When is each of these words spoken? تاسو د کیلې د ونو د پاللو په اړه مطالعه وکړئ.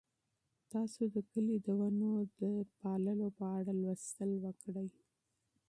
تاسو 0.71 1.01
د 1.15 1.17
کیلې 1.31 1.57
د 1.65 1.67
ونو 1.79 2.11
د 2.39 2.41
پاللو 2.79 3.27
په 3.37 3.45
اړه 3.57 3.71
مطالعه 3.85 4.39
وکړئ. 4.43 4.89